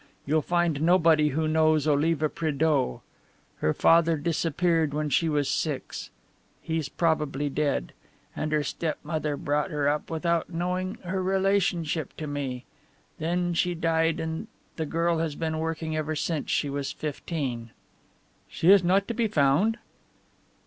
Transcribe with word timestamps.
You'll 0.25 0.41
find 0.41 0.81
nobody 0.81 1.27
who 1.27 1.47
knows 1.47 1.87
Oliva 1.87 2.27
Prédeaux 2.27 3.01
her 3.57 3.71
father 3.71 4.17
disappeared 4.17 4.95
when 4.95 5.11
she 5.11 5.29
was 5.29 5.47
six 5.47 6.09
he's 6.59 6.89
probably 6.89 7.49
dead, 7.51 7.93
and 8.35 8.51
her 8.51 8.63
stepmother 8.63 9.37
brought 9.37 9.69
her 9.69 9.87
up 9.87 10.09
without 10.09 10.49
knowing 10.49 10.95
her 11.03 11.21
relationship 11.21 12.17
to 12.17 12.25
me 12.25 12.65
then 13.19 13.53
she 13.53 13.75
died 13.75 14.19
and 14.19 14.47
the 14.75 14.87
girl 14.87 15.19
has 15.19 15.35
been 15.35 15.59
working 15.59 15.95
ever 15.95 16.15
since 16.15 16.49
she 16.49 16.67
was 16.67 16.91
fifteen." 16.91 17.69
"She 18.49 18.71
is 18.71 18.83
not 18.83 19.07
to 19.07 19.13
be 19.13 19.27
found?" 19.27 19.77